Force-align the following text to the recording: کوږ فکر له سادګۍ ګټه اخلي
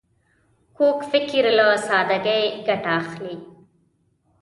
کوږ 0.77 0.97
فکر 1.11 1.43
له 1.57 1.67
سادګۍ 1.87 2.43
ګټه 2.67 2.91
اخلي 3.01 3.35